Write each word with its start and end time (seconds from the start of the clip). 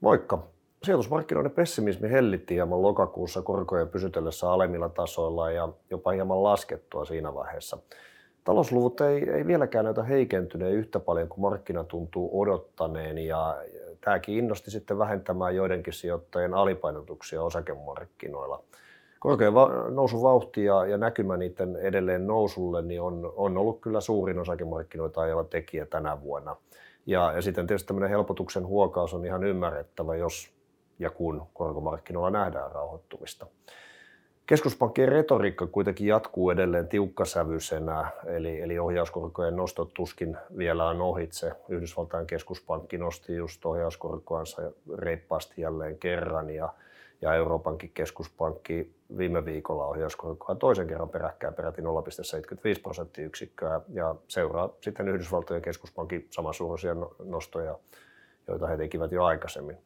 Moikka! 0.00 0.38
Sijoitusmarkkinoiden 0.82 1.50
pessimismi 1.50 2.10
hellitti 2.10 2.54
hieman 2.54 2.82
lokakuussa 2.82 3.42
korkojen 3.42 3.88
pysytellessä 3.88 4.50
alemmilla 4.50 4.88
tasoilla 4.88 5.50
ja 5.50 5.68
jopa 5.90 6.10
hieman 6.10 6.42
laskettua 6.42 7.04
siinä 7.04 7.34
vaiheessa. 7.34 7.78
Talousluvut 8.44 9.00
ei, 9.00 9.30
ei 9.30 9.46
vieläkään 9.46 9.84
näytä 9.84 10.02
heikentyneen 10.02 10.72
yhtä 10.72 11.00
paljon 11.00 11.28
kuin 11.28 11.40
markkina 11.40 11.84
tuntuu 11.84 12.40
odottaneen 12.40 13.18
ja 13.18 13.56
tämäkin 14.00 14.38
innosti 14.38 14.70
sitten 14.70 14.98
vähentämään 14.98 15.56
joidenkin 15.56 15.92
sijoittajien 15.92 16.54
alipainotuksia 16.54 17.42
osakemarkkinoilla. 17.42 18.62
Korkean 19.18 19.54
nousun 19.90 20.22
vauhti 20.22 20.64
ja, 20.64 20.86
ja 20.86 20.96
näkymä 20.96 21.36
niiden 21.36 21.76
edelleen 21.76 22.26
nousulle 22.26 22.82
niin 22.82 23.00
on, 23.00 23.32
on 23.36 23.58
ollut 23.58 23.80
kyllä 23.80 24.00
suurin 24.00 24.38
osakemarkkinoita 24.38 25.20
ajava 25.20 25.44
tekijä 25.44 25.86
tänä 25.86 26.20
vuonna. 26.22 26.56
Ja, 27.10 27.32
ja 27.32 27.42
sitten 27.42 27.66
tietysti 27.66 27.86
tämmöinen 27.86 28.10
helpotuksen 28.10 28.66
huokaus 28.66 29.14
on 29.14 29.24
ihan 29.24 29.44
ymmärrettävä, 29.44 30.16
jos 30.16 30.50
ja 30.98 31.10
kun 31.10 31.46
korkomarkkinoilla 31.54 32.30
nähdään 32.30 32.72
rauhoittumista. 32.72 33.46
Keskuspankkien 34.46 35.08
retoriikka 35.08 35.66
kuitenkin 35.66 36.06
jatkuu 36.06 36.50
edelleen 36.50 36.88
tiukkasävyisenä, 36.88 38.10
eli, 38.26 38.60
eli 38.60 38.78
ohjauskorkojen 38.78 39.56
nostot 39.56 39.94
tuskin 39.94 40.36
vielä 40.56 40.88
on 40.88 41.00
ohitse. 41.00 41.52
Yhdysvaltain 41.68 42.26
keskuspankki 42.26 42.98
nosti 42.98 43.34
just 43.36 43.66
ohjauskorkoansa 43.66 44.62
reippaasti 44.94 45.62
jälleen 45.62 45.98
kerran 45.98 46.50
ja, 46.50 46.74
ja 47.22 47.34
Euroopankin 47.34 47.90
keskuspankki 47.94 48.94
viime 49.18 49.44
viikolla 49.44 49.86
ohjauskorkoa 49.86 50.54
toisen 50.54 50.86
kerran 50.86 51.08
peräkkäin 51.08 51.54
peräti 51.54 51.82
0,75 51.82 51.86
prosenttiyksikköä 52.82 53.80
ja 53.92 54.14
seuraa 54.28 54.70
sitten 54.80 55.08
Yhdysvaltojen 55.08 55.62
keskuspankin 55.62 56.26
samansuuruisia 56.30 56.94
no-, 56.94 57.14
nostoja, 57.24 57.78
joita 58.48 58.66
he 58.66 58.76
tekivät 58.76 59.12
jo 59.12 59.24
aikaisemmin 59.24 59.76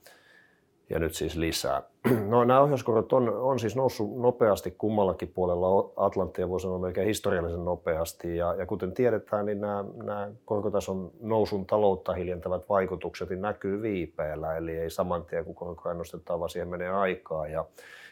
ja 0.91 0.98
nyt 0.98 1.15
siis 1.15 1.37
lisää. 1.37 1.83
No, 2.29 2.45
nämä 2.45 2.61
ohjauskorot 2.61 3.12
on, 3.12 3.29
on 3.29 3.59
siis 3.59 3.77
noussut 3.77 4.16
nopeasti 4.21 4.71
kummallakin 4.71 5.29
puolella 5.35 5.93
Atlanttia, 5.96 6.49
voi 6.49 6.60
sanoa 6.60 6.79
melkein 6.79 7.07
historiallisen 7.07 7.65
nopeasti. 7.65 8.37
Ja, 8.37 8.54
ja 8.54 8.66
kuten 8.66 8.93
tiedetään, 8.93 9.46
niin 9.46 9.60
nämä, 9.60 9.85
nämä 10.02 10.30
korkotason 10.45 11.10
nousun 11.21 11.66
taloutta 11.66 12.13
hiljentävät 12.13 12.68
vaikutukset 12.68 13.30
niin 13.30 13.43
näkyy 13.43 13.82
viipeellä, 13.82 14.57
eli 14.57 14.76
ei 14.76 14.91
saman 14.91 15.24
tien 15.24 15.45
kun 15.45 15.54
korkoja 15.54 15.95
nostetaan, 15.95 16.41
vaan 16.41 16.51
siihen 16.51 16.68
menee 16.68 16.91
aikaa. 16.91 17.46
Ja, 17.46 17.65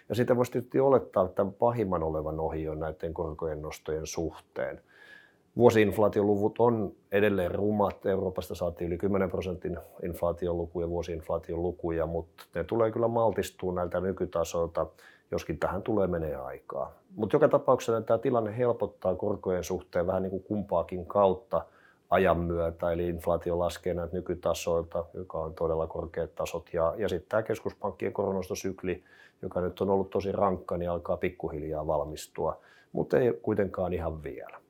ja 0.08 0.14
sitten 0.14 0.36
voisi 0.36 0.52
tietysti 0.52 0.80
olettaa 0.80 1.28
tämän 1.28 1.52
pahimman 1.52 2.02
olevan 2.02 2.40
ohi 2.40 2.62
jo 2.62 2.74
näiden 2.74 3.14
korkojen 3.14 3.62
nostojen 3.62 4.06
suhteen. 4.06 4.80
Vuosiinflaatioluvut 5.56 6.58
on 6.58 6.92
edelleen 7.12 7.50
rumat. 7.50 8.06
Euroopasta 8.06 8.54
saatiin 8.54 8.88
yli 8.88 8.98
10 8.98 9.30
prosentin 9.30 9.78
inflaatiolukuja, 10.02 10.88
vuosiinflaation 10.88 11.62
lukuja, 11.62 12.06
mutta 12.06 12.44
ne 12.54 12.64
tulee 12.64 12.90
kyllä 12.90 13.08
maltistua 13.08 13.72
näiltä 13.72 14.00
nykytasoilta, 14.00 14.86
joskin 15.30 15.58
tähän 15.58 15.82
tulee 15.82 16.06
menee 16.06 16.36
aikaa. 16.36 16.92
Mutta 17.16 17.36
joka 17.36 17.48
tapauksessa 17.48 18.00
tämä 18.00 18.18
tilanne 18.18 18.56
helpottaa 18.56 19.14
korkojen 19.14 19.64
suhteen 19.64 20.06
vähän 20.06 20.22
niin 20.22 20.30
kuin 20.30 20.42
kumpaakin 20.42 21.06
kautta 21.06 21.64
ajan 22.10 22.38
myötä, 22.38 22.92
eli 22.92 23.08
inflaatio 23.08 23.58
laskee 23.58 23.94
näitä 23.94 24.16
nykytasoilta, 24.16 25.04
joka 25.14 25.38
on 25.38 25.54
todella 25.54 25.86
korkeat 25.86 26.34
tasot, 26.34 26.70
ja, 26.72 26.94
ja 26.96 27.08
sitten 27.08 27.28
tämä 27.28 27.42
keskuspankkien 27.42 28.12
koronastosykli, 28.12 29.04
joka 29.42 29.60
nyt 29.60 29.80
on 29.80 29.90
ollut 29.90 30.10
tosi 30.10 30.32
rankka, 30.32 30.76
niin 30.76 30.90
alkaa 30.90 31.16
pikkuhiljaa 31.16 31.86
valmistua, 31.86 32.60
mutta 32.92 33.18
ei 33.18 33.38
kuitenkaan 33.42 33.92
ihan 33.92 34.22
vielä. 34.22 34.62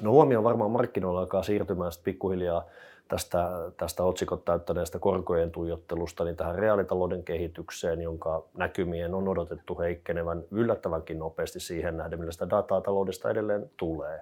No 0.00 0.10
huomio 0.10 0.44
varmaan 0.44 0.70
markkinoilla 0.70 1.20
alkaa 1.20 1.42
siirtymään 1.42 1.92
sitten 1.92 2.12
pikkuhiljaa 2.12 2.66
tästä, 3.08 3.48
tästä 3.76 4.04
otsikot 4.04 4.44
täyttäneestä 4.44 4.98
korkojen 4.98 5.50
tuijottelusta 5.50 6.24
niin 6.24 6.36
tähän 6.36 6.54
reaalitalouden 6.54 7.22
kehitykseen, 7.22 8.00
jonka 8.00 8.44
näkymien 8.54 9.14
on 9.14 9.28
odotettu 9.28 9.78
heikkenevän 9.78 10.42
yllättävänkin 10.50 11.18
nopeasti 11.18 11.60
siihen 11.60 11.96
nähden, 11.96 12.18
millä 12.18 12.32
sitä 12.32 12.50
dataa 12.50 12.80
taloudesta 12.80 13.30
edelleen 13.30 13.70
tulee. 13.76 14.20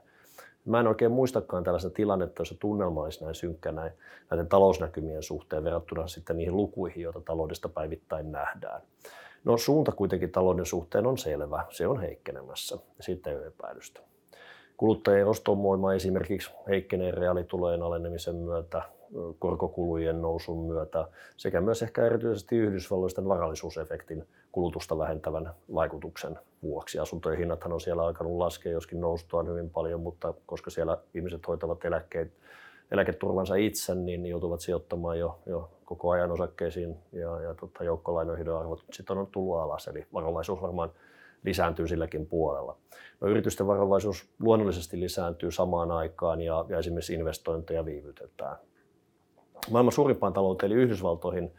Mä 0.64 0.80
en 0.80 0.86
oikein 0.86 1.12
muistakaan 1.12 1.64
tällaista 1.64 1.91
tilannetta, 1.91 2.41
jossa 2.41 2.54
tunnelma 2.60 3.03
olisi 3.03 3.24
näin 3.24 3.34
synkkä 3.34 3.72
näin, 3.72 3.92
näiden 4.30 4.48
talousnäkymien 4.48 5.22
suhteen 5.22 5.64
verrattuna 5.64 6.06
sitten 6.06 6.36
niihin 6.36 6.56
lukuihin, 6.56 7.03
joita 7.03 7.20
taloudesta 7.20 7.69
päivittäin 7.69 8.32
nähdään. 8.32 8.82
No 9.44 9.56
suunta 9.56 9.92
kuitenkin 9.92 10.32
talouden 10.32 10.66
suhteen 10.66 11.06
on 11.06 11.19
selvä, 11.19 11.64
se 11.70 11.86
on 11.86 12.00
heikkenemässä 12.00 12.78
siitä 13.00 13.30
ei 13.30 13.36
ole 13.36 13.47
epäilystä. 13.47 14.00
Kuluttajien 14.78 15.27
ostovoima 15.27 15.94
esimerkiksi 15.94 16.50
heikkenee 16.69 17.11
reaalitulojen 17.11 17.83
alenemisen 17.83 18.34
myötä, 18.34 18.83
korkokulujen 19.39 20.22
nousun 20.22 20.66
myötä 20.66 21.09
sekä 21.37 21.61
myös 21.61 21.83
ehkä 21.83 22.06
erityisesti 22.06 22.56
Yhdysvalloisten 22.56 23.28
varallisuusefektin 23.28 24.25
kulutusta 24.53 24.99
vähentävän 24.99 25.55
vaikutuksen 25.75 26.39
vuoksi. 26.62 26.99
Asuntojen 26.99 27.39
hinnathan 27.39 27.72
on 27.72 27.81
siellä 27.81 28.03
alkanut 28.03 28.39
laskea, 28.39 28.72
joskin 28.72 29.00
noustuaan 29.00 29.49
hyvin 29.49 29.71
paljon, 29.71 30.00
mutta 30.00 30.34
koska 30.47 30.71
siellä 30.71 30.99
ihmiset 31.15 31.49
hoitavat 31.49 31.84
eläkkeet, 31.84 32.33
eläketurvansa 32.91 33.55
itse, 33.55 33.95
niin 33.95 34.27
joutuvat 34.27 34.60
sijoittamaan 34.60 35.19
jo, 35.19 35.39
jo 35.47 35.71
koko 35.84 36.10
ajan 36.10 36.31
osakkeisiin 36.31 36.97
ja, 37.12 37.41
ja 37.41 37.55
tota, 37.55 37.84
joukkolainoihin 37.84 38.49
arvot 38.49 38.84
sitten 38.93 39.19
on 39.19 39.27
tullut 39.27 39.59
alas. 39.59 39.89
Eli 39.89 40.06
varovaisuus 40.12 40.62
varmaan 40.62 40.91
lisääntyy 41.44 41.88
silläkin 41.88 42.26
puolella. 42.26 42.76
No, 43.21 43.28
yritysten 43.28 43.66
varovaisuus 43.66 44.31
luonnollisesti 44.38 45.00
lisääntyy 45.00 45.50
samaan 45.50 45.91
aikaan 45.91 46.41
ja, 46.41 46.65
ja 46.69 46.78
esimerkiksi 46.78 47.15
investointeja 47.15 47.84
viivytetään. 47.84 48.56
Maailman 49.71 49.93
suurimpaan 49.93 50.32
talouteen 50.32 50.72
eli 50.72 50.81
Yhdysvaltoihin 50.81 51.53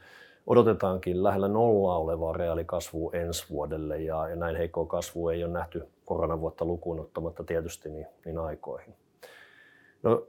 odotetaankin 0.47 1.23
lähellä 1.23 1.47
nollaa 1.47 1.97
olevaa 1.97 2.33
reaalikasvua 2.33 3.11
ensi 3.13 3.45
vuodelle 3.49 4.01
ja, 4.01 4.29
ja 4.29 4.35
näin 4.35 4.55
heikkoa 4.55 4.85
kasvua 4.85 5.33
ei 5.33 5.43
ole 5.43 5.53
nähty 5.53 5.87
koronavuotta 6.05 6.65
lukuun 6.65 6.99
ottamatta 6.99 7.43
tietysti 7.43 7.89
niin, 7.89 8.07
niin 8.25 8.37
aikoihin. 8.37 8.93
No, 10.03 10.27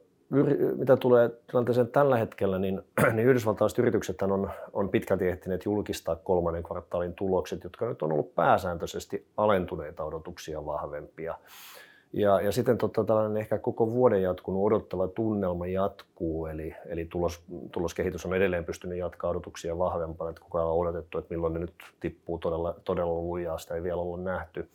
mitä 0.76 0.96
tulee 0.96 1.30
tilanteeseen 1.50 1.88
tällä 1.88 2.16
hetkellä, 2.16 2.58
niin, 2.58 2.82
niin 3.14 3.28
yhdysvaltalaiset 3.28 3.78
yritykset 3.78 4.22
on, 4.22 4.50
on 4.72 4.88
pitkälti 4.88 5.28
ehtineet 5.28 5.64
julkistaa 5.64 6.16
kolmannen 6.16 6.62
kvartaalin 6.62 7.14
tulokset, 7.14 7.64
jotka 7.64 7.88
nyt 7.88 8.02
on 8.02 8.12
ollut 8.12 8.34
pääsääntöisesti 8.34 9.26
alentuneita 9.36 10.04
odotuksia 10.04 10.66
vahvempia. 10.66 11.34
Ja, 12.12 12.40
ja 12.40 12.52
sitten 12.52 12.78
tota, 12.78 13.04
tällainen 13.04 13.36
ehkä 13.36 13.58
koko 13.58 13.90
vuoden 13.90 14.22
jatkunut 14.22 14.64
odottava 14.64 15.08
tunnelma 15.08 15.66
jatkuu, 15.66 16.46
eli, 16.46 16.74
eli 16.86 17.04
tulos, 17.04 17.42
tuloskehitys 17.72 18.26
on 18.26 18.34
edelleen 18.34 18.64
pystynyt 18.64 18.98
jatkaa 18.98 19.30
odotuksia 19.30 19.78
vahvempana, 19.78 20.30
että 20.30 20.42
koko 20.42 20.58
ajan 20.58 20.70
on 20.70 20.78
odotettu, 20.78 21.18
että 21.18 21.34
milloin 21.34 21.54
ne 21.54 21.60
nyt 21.60 21.74
tippuu 22.00 22.38
todella, 22.38 22.74
todella 22.84 23.12
lujaa, 23.12 23.58
sitä 23.58 23.74
ei 23.74 23.82
vielä 23.82 24.00
olla 24.00 24.16
nähty. 24.16 24.68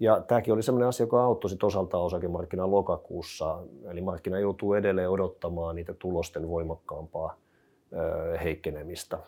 Ja 0.00 0.20
tämäkin 0.20 0.54
oli 0.54 0.62
sellainen 0.62 0.88
asia, 0.88 1.04
joka 1.04 1.24
auttoi 1.24 1.50
sit 1.50 1.64
osaltaan 1.64 2.04
osakemarkkinaa 2.04 2.70
lokakuussa. 2.70 3.58
Eli 3.90 4.00
markkina 4.00 4.38
joutuu 4.38 4.74
edelleen 4.74 5.10
odottamaan 5.10 5.76
niitä 5.76 5.94
tulosten 5.94 6.48
voimakkaampaa 6.48 7.36
heikkenemistä. 8.44 9.18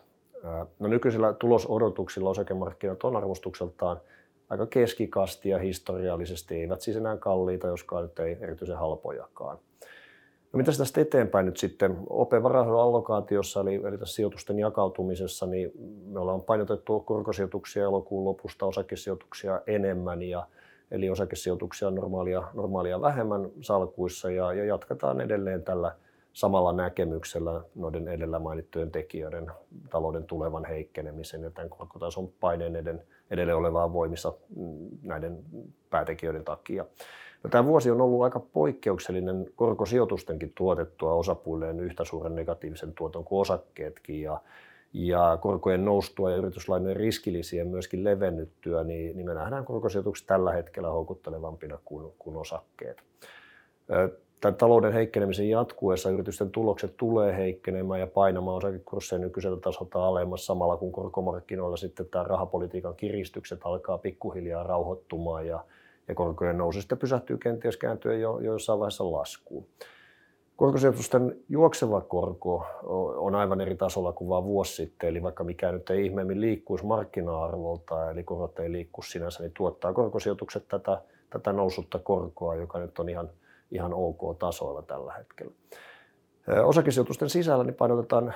No 0.79 0.89
nykyisillä 0.89 1.33
tulosodotuksilla 1.33 2.31
osakemarkkinat 2.31 3.05
on 3.05 3.17
arvostukseltaan 3.17 4.01
aika 4.51 4.67
keskikastia 4.67 5.59
historiallisesti, 5.59 6.57
eivät 6.57 6.81
siis 6.81 6.97
enää 6.97 7.17
kalliita, 7.17 7.67
joskaan 7.67 8.03
nyt 8.03 8.19
ei 8.19 8.39
erityisen 8.41 8.79
halpojakaan. 8.79 9.59
No 10.53 10.57
mitä 10.57 10.73
tästä 10.79 11.01
eteenpäin 11.01 11.47
nyt 11.47 11.57
sitten? 11.57 11.97
OP-varahdon 12.11 12.81
allokaatiossa, 12.81 13.61
eli, 13.61 13.75
eli 13.75 13.99
tässä 13.99 14.15
sijoitusten 14.15 14.59
jakautumisessa, 14.59 15.47
niin 15.47 15.73
me 16.07 16.21
ollaan 16.21 16.43
painotettu 16.43 17.01
korkosijoituksia 17.01 17.85
elokuun 17.85 18.25
lopusta, 18.25 18.67
osakesijoituksia 18.67 19.61
enemmän 19.67 20.23
ja 20.23 20.47
eli 20.91 21.11
osakesijoituksia 21.11 21.91
normaalia, 21.91 22.43
normaalia 22.55 23.01
vähemmän 23.01 23.51
salkuissa 23.61 24.31
ja, 24.31 24.53
ja 24.53 24.65
jatketaan 24.65 25.21
edelleen 25.21 25.63
tällä 25.63 25.95
samalla 26.33 26.73
näkemyksellä 26.73 27.61
noiden 27.75 28.09
edellä 28.09 28.39
mainittujen 28.39 28.91
tekijöiden 28.91 29.51
talouden 29.91 30.25
tulevan 30.25 30.65
heikkenemisen 30.65 31.43
ja 31.43 31.51
tämän 31.51 31.71
korkotason 31.71 32.31
eden, 32.81 33.03
edelleen 33.31 33.59
olevaa 33.59 33.93
voimissa 33.93 34.33
mm, 34.57 34.89
näiden 35.03 35.39
päätekijöiden 35.91 36.45
takia. 36.45 36.87
No, 37.43 37.51
tämä 37.51 37.65
vuosi 37.65 37.91
on 37.91 38.01
ollut 38.01 38.23
aika 38.23 38.41
poikkeuksellinen 38.41 39.47
korkosijoitustenkin 39.57 40.53
tuotettua 40.55 41.13
osapuilleen 41.13 41.81
yhtä 41.81 42.05
suuren 42.05 42.35
negatiivisen 42.35 42.93
tuoton 42.93 43.25
kuin 43.25 43.41
osakkeetkin 43.41 44.23
ja 44.23 44.41
ja 44.93 45.39
korkojen 45.41 45.85
noustua 45.85 46.31
ja 46.31 46.37
yrityslainojen 46.37 46.97
riskilisien 46.97 47.69
myöskin 47.69 48.05
levennyttyä, 48.05 48.85
niin, 48.85 49.17
niin 49.17 49.27
me 49.27 49.35
nähdään 49.35 49.65
korkosijoitukset 49.65 50.27
tällä 50.27 50.53
hetkellä 50.53 50.89
houkuttelevampina 50.89 51.79
kuin, 51.85 52.13
kuin 52.19 52.37
osakkeet. 52.37 53.03
Tämän 54.41 54.55
talouden 54.55 54.93
heikkenemisen 54.93 55.51
jatkuessa 55.51 56.11
yritysten 56.11 56.51
tulokset 56.51 56.97
tulee 56.97 57.37
heikkenemään 57.37 58.01
ja 58.01 58.07
painamaan 58.07 58.57
osakekursseja 58.57 59.19
nykyiseltä 59.19 59.61
tasolta 59.61 60.07
alemmas 60.07 60.47
samalla 60.47 60.77
kun 60.77 60.93
korkomarkkinoilla 60.93 61.77
sitten 61.77 62.07
tämä 62.07 62.25
rahapolitiikan 62.25 62.97
kiristykset 62.97 63.61
alkaa 63.65 63.99
pikkuhiljaa 63.99 64.63
rauhoittumaan 64.63 65.47
ja, 65.47 65.65
ja 66.09 66.15
korkojen 66.15 66.59
nousu 66.59 66.81
sitten 66.81 66.99
pysähtyy 66.99 67.39
kenties 67.39 67.77
kääntyä 67.77 68.15
jo, 68.15 68.39
jo 68.39 68.53
jossain 68.53 68.79
vaiheessa 68.79 69.13
laskuun. 69.13 69.67
Korkosijoitusten 70.57 71.37
juokseva 71.49 72.01
korko 72.01 72.67
on 73.17 73.35
aivan 73.35 73.61
eri 73.61 73.77
tasolla 73.77 74.13
kuin 74.13 74.29
vain 74.29 74.45
vuosi 74.45 74.75
sitten, 74.75 75.09
eli 75.09 75.23
vaikka 75.23 75.45
mikään 75.45 75.75
nyt 75.75 75.91
ei 75.91 76.07
ihmeemmin 76.07 76.41
liikkuisi 76.41 76.87
markkina-arvolta, 76.87 78.11
eli 78.11 78.25
korot 78.25 78.59
ei 78.59 78.73
liikkuisi 78.73 79.11
sinänsä, 79.11 79.43
niin 79.43 79.53
tuottaa 79.57 79.93
korkosijoitukset 79.93 80.69
tätä, 80.69 81.03
tätä 81.31 81.53
nousutta 81.53 81.99
korkoa, 81.99 82.55
joka 82.55 82.79
nyt 82.79 82.99
on 82.99 83.09
ihan, 83.09 83.31
ihan 83.71 83.95
ok 83.95 84.39
tasoilla 84.39 84.83
tällä 84.83 85.13
hetkellä. 85.13 85.53
Osakesijoitusten 86.65 87.31
sisällä 87.31 87.65
niin 87.65 87.75
painotetaan 87.75 88.35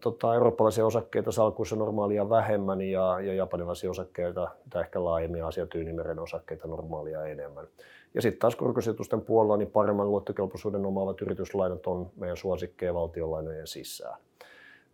tota, 0.00 0.34
eurooppalaisia 0.34 0.86
osakkeita 0.86 1.32
salkuissa 1.32 1.76
normaalia 1.76 2.28
vähemmän 2.28 2.80
ja, 2.80 3.20
ja 3.20 3.34
japanilaisia 3.34 3.90
osakkeita, 3.90 4.48
tai 4.70 4.82
ehkä 4.82 5.04
laajemmin 5.04 5.44
Asia-Tyynimeren 5.44 6.18
osakkeita 6.18 6.68
normaalia 6.68 7.24
enemmän. 7.24 7.66
Ja 8.14 8.22
sitten 8.22 8.38
taas 8.38 8.56
korkosijoitusten 8.56 9.20
puolella 9.20 9.56
niin 9.56 9.70
paremman 9.70 10.10
luottokelpoisuuden 10.10 10.86
omaavat 10.86 11.22
yrityslainat 11.22 11.86
on 11.86 12.10
meidän 12.16 12.36
suosikkeja 12.36 12.94
valtionlainojen 12.94 13.66
sisään. 13.66 14.20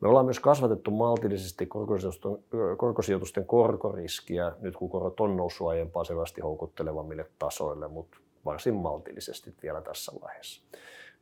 Me 0.01 0.09
ollaan 0.09 0.25
myös 0.25 0.41
kasvatettu 0.41 0.91
maltillisesti 0.91 1.67
korkosijoitusten, 1.67 2.39
korkosijoitusten 2.77 3.47
korkoriskiä 3.47 4.53
nyt 4.61 4.77
kun 4.77 4.91
korot 4.91 5.21
on 5.21 5.37
noussut 5.37 5.69
aiempaa 5.69 6.05
selvästi 6.05 6.41
houkuttelevammille 6.41 7.27
tasoille, 7.39 7.89
mutta 7.89 8.17
varsin 8.45 8.75
maltillisesti 8.75 9.55
vielä 9.63 9.81
tässä 9.81 10.13
vaiheessa. 10.23 10.63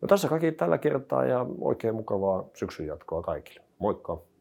No 0.00 0.08
tässä 0.08 0.28
kaikki 0.28 0.52
tällä 0.52 0.78
kertaa 0.78 1.24
ja 1.24 1.46
oikein 1.60 1.94
mukavaa 1.94 2.44
syksyn 2.54 2.86
jatkoa 2.86 3.22
kaikille. 3.22 3.60
Moikka! 3.78 4.31